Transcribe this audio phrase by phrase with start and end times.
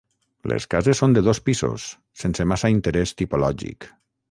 [0.53, 1.85] Les cases són de dos pisos,
[2.23, 3.91] sense massa interès tipològic.